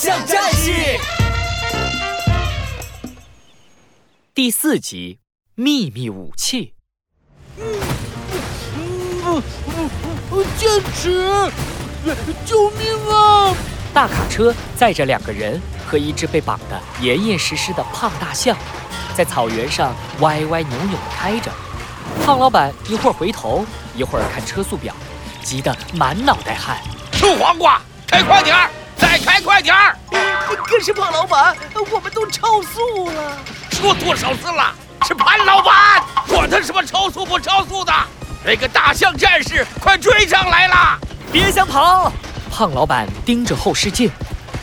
[0.00, 0.70] 象战士》
[4.32, 5.18] 第四集
[5.62, 6.72] 《秘密武器》。
[10.56, 11.52] 剑齿，
[12.46, 13.54] 救命啊！
[13.92, 18.56] 大卡车载着两个人和一只被绑得严严实实的胖大象，
[19.14, 21.52] 在草原上歪歪扭扭地开着。
[22.24, 24.94] 胖老板一会儿回头，一会儿看车速表，
[25.42, 26.80] 急得满脑袋汗。
[27.12, 29.96] 臭黄瓜，开快点儿，再开快点儿！
[30.66, 31.56] 可是胖老板，
[31.90, 33.38] 我们都超速了。
[33.70, 34.74] 说多少次了，
[35.06, 37.92] 是潘老板，管他什么超速不超速的。
[38.44, 40.98] 那个大象战士快追上来了！
[41.32, 42.12] 别想跑！
[42.50, 44.10] 胖老板盯着后视镜，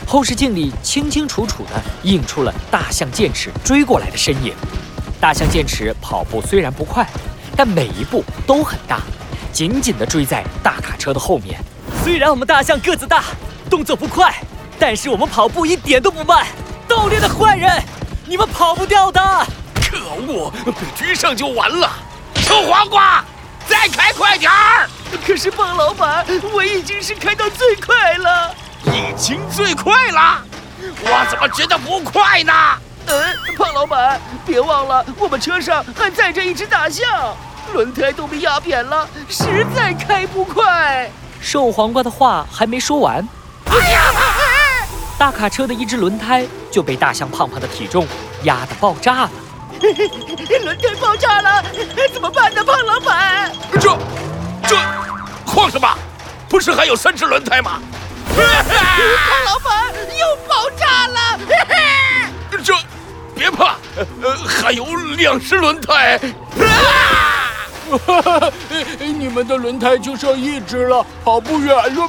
[0.06, 4.54] 后视镜里清清楚楚地映出了大象剑齿追过来的身影。
[5.20, 7.06] 大象剑齿跑步虽然不快，
[7.56, 9.00] 但每一步都很大，
[9.52, 11.60] 紧紧地追在大卡车的后面。
[12.04, 13.24] 虽然我们大象个子大，
[13.68, 14.34] 动作不快，
[14.78, 16.46] 但是我们跑步一点都不慢。
[16.88, 17.70] 盗猎的坏人，
[18.26, 19.20] 你们跑不掉的！
[19.74, 21.90] 可恶，被追上就完了！
[22.34, 23.24] 臭黄瓜！
[23.68, 24.88] 再开快点儿！
[25.26, 28.54] 可是胖老板，我已经是开到最快了，
[28.86, 30.42] 已经最快了，
[31.02, 32.52] 我怎么觉得不快呢？
[33.06, 37.36] 嗯，胖老板，别忘了我们车上还载着一只大象，
[37.74, 41.10] 轮胎都被压扁了，实在开不快。
[41.40, 43.26] 瘦黄瓜的话还没说完，
[43.70, 44.12] 哎呀！
[45.18, 48.06] 大卡车的一只轮胎就被大象胖胖的体重
[48.44, 49.30] 压得爆炸了。
[50.64, 51.62] 轮胎爆炸了，
[52.12, 53.52] 怎么办呢，胖老板？
[53.80, 53.96] 这，
[54.66, 54.76] 这，
[55.46, 55.88] 慌什么？
[56.48, 57.80] 不是还有三只轮胎吗？
[58.34, 61.38] 胖老板又爆炸了！
[62.64, 62.74] 这，
[63.34, 63.76] 别怕，
[64.22, 64.84] 呃，还有
[65.16, 66.18] 两只轮胎。
[69.00, 72.08] 你们的轮胎就剩一只了，跑不远了。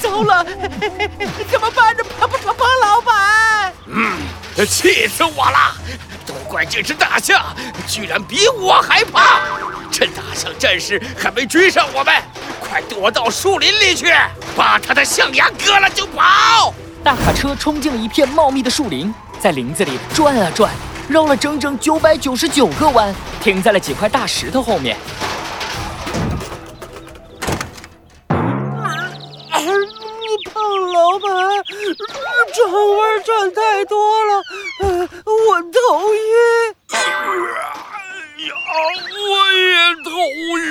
[0.00, 0.44] 糟了，
[1.50, 3.72] 怎么办呢，胖胖胖老板？
[3.86, 5.74] 嗯，气死我了！
[6.26, 7.44] 都怪这只大象，
[7.86, 9.22] 居然比我还胖！
[9.90, 12.14] 趁大象战士还没追上我们，
[12.60, 14.06] 快躲到树林里去，
[14.56, 16.72] 把他的象牙割了就跑！
[17.02, 20.72] 大卡车冲进了一片茂密的树林，在林子里转啊转，
[21.08, 24.96] 绕了整整九百九十九个弯，停在了几块大石头后面。
[32.64, 34.42] 转弯转太多了，
[34.80, 35.68] 我头
[36.14, 36.26] 晕。
[38.46, 38.54] 呀，
[39.28, 40.10] 我也头
[40.58, 40.64] 晕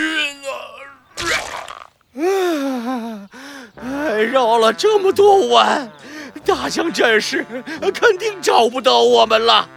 [2.18, 3.30] 啊！
[4.32, 5.92] 绕了这么多弯，
[6.46, 7.46] 大象战士
[7.94, 9.70] 肯定找不到我们了，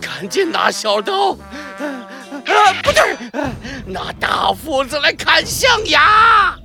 [0.00, 1.30] 赶紧拿小刀。
[1.30, 1.38] 啊，
[2.82, 3.16] 不对，
[3.86, 6.56] 拿大斧子来砍象牙！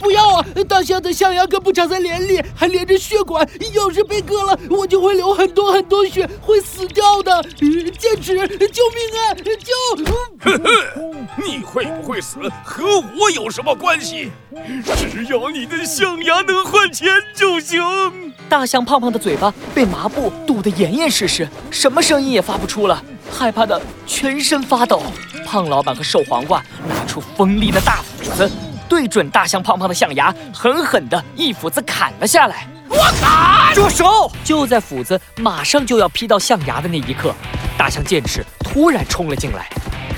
[0.00, 0.46] 不要啊！
[0.66, 7.42] 大象的象牙根部长在脸里，还连着血管，要是被割了，我就会流很多很多血，会死掉的。
[7.98, 9.34] 剑齿，救命啊！
[9.60, 9.74] 救！
[11.44, 12.86] 你会不会死和
[13.18, 14.30] 我有什么关系？
[15.12, 17.82] 只要你的象牙能换钱就行。
[18.48, 23.02] 大象胖胖的嘴巴被麻布堵得严严实实，什么声音也发不出了。
[23.30, 25.02] 害怕的全身发抖，
[25.46, 28.50] 胖老板和瘦黄瓜拿出锋利的大斧子，
[28.88, 32.66] 对准大象胖胖的象牙，狠狠的一斧子砍了下来。
[32.88, 33.74] 我砍！
[33.74, 34.30] 住手！
[34.44, 37.34] 就在斧子马上就要劈到象牙的那一刻，
[37.76, 39.68] 大象剑齿突然冲了进来，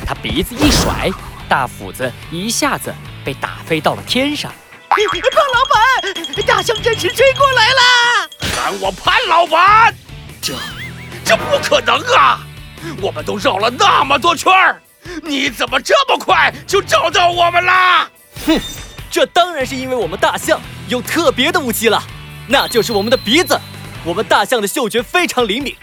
[0.07, 1.11] 他鼻子一甩，
[1.49, 2.95] 大斧子一下子
[3.25, 4.53] 被打飞到了天上。
[4.91, 4.99] 胖
[5.55, 8.31] 老板，大象剑齿追过来了！
[8.55, 9.95] 喊我潘老板？
[10.41, 10.55] 这，
[11.25, 12.41] 这不可能啊！
[13.00, 14.81] 我们都绕了那么多圈儿，
[15.22, 18.11] 你怎么这么快就找到我们啦？
[18.47, 18.61] 哼，
[19.11, 22.03] 这当然是因为我们大象有特别的武器了，
[22.47, 23.59] 那就是我们的鼻子。
[24.05, 25.75] 我们大象的嗅觉非常灵敏，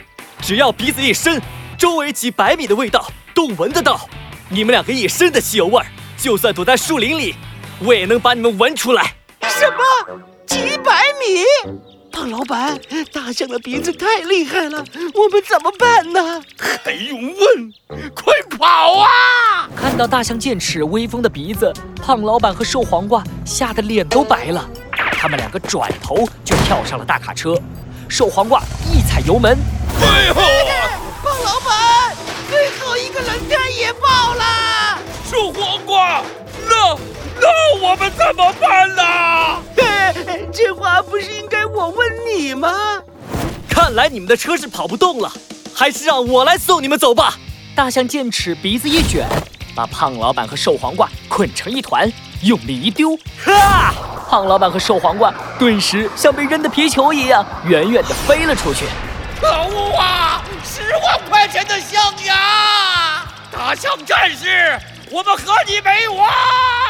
[0.41, 1.41] 只要鼻子一伸，
[1.77, 4.09] 周围几百米的味道都闻得到。
[4.47, 5.85] 你们两个一身的汽油味儿，
[6.17, 7.35] 就算躲在树林里，
[7.79, 9.15] 我也能把你们闻出来。
[9.41, 10.19] 什么？
[10.47, 11.43] 几百米？
[12.15, 12.79] 胖老板，
[13.11, 14.81] 大象的鼻子太厉害了，
[15.13, 16.41] 我们怎么办呢？
[16.81, 17.73] 还用问？
[18.15, 19.67] 快跑啊！
[19.75, 24.65] 看到大象剑齿威风的鼻子，胖老板和瘦黄瓜吓得脸都白了。
[25.11, 27.59] 他们两个转头就跳上了大卡车，
[28.07, 29.57] 瘦黄瓜一踩油门，
[30.01, 30.33] 哎呦！
[30.33, 32.15] 胖老板，
[32.49, 35.01] 最后一个轮胎也爆了。
[35.29, 36.23] 瘦黄瓜，
[36.65, 36.97] 那
[37.41, 39.61] 那我们怎么办呢？
[42.45, 42.71] 你们
[43.67, 45.31] 看来你们的车是跑不动了
[45.73, 47.33] 还是让我来送你们走吧。
[47.75, 49.27] 大象剑齿鼻子一卷
[49.75, 52.07] 把胖老板和瘦黄瓜捆成一团
[52.43, 53.17] 用力一丢。
[53.43, 53.51] 呵
[54.29, 58.85] 胖老板和瘦黄瓜顿时像被扔的皮球一样远远的飞了出去。
[59.41, 66.84] 可恶啊十万块钱的象牙大象战士我们和你没完。